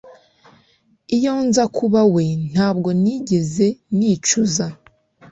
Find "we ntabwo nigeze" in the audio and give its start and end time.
2.13-3.65